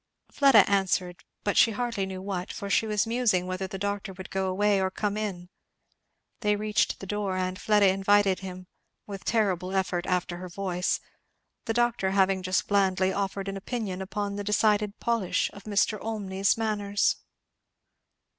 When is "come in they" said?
4.89-6.55